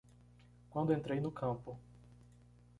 Quando 0.71 0.93
entrei 0.93 1.21
no 1.21 1.31
campo 1.31 1.77